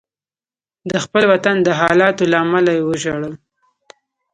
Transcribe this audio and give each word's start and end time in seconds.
د 0.91 0.93
خپل 1.03 1.23
وطن 1.31 1.55
د 1.63 1.69
حالاتو 1.79 2.23
له 2.31 2.37
امله 2.45 2.71
وژړل. 2.87 3.33